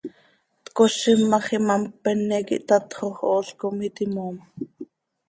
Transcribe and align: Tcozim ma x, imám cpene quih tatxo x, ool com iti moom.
Tcozim 0.65 1.21
ma 1.29 1.39
x, 1.45 1.47
imám 1.57 1.83
cpene 1.99 2.37
quih 2.47 2.63
tatxo 2.67 3.07
x, 3.17 3.19
ool 3.33 3.47
com 3.59 3.75
iti 3.87 4.05
moom. 4.15 4.35